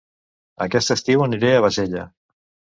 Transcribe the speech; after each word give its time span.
Aquest 0.67 0.95
estiu 0.95 1.27
aniré 1.27 1.53
a 1.59 1.63
Bassella 1.69 2.11